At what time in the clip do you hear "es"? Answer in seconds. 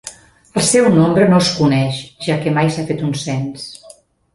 1.47-1.51